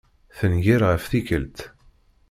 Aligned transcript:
Tenger 0.37 0.81
ɣef 0.89 1.03
tikelt. 1.11 1.57